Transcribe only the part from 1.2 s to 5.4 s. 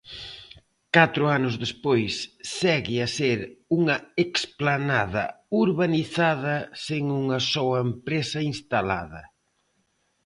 anos despois segue a ser unha explanada